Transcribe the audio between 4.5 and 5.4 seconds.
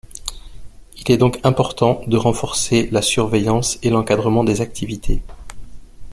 activités.